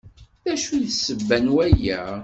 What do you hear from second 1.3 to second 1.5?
n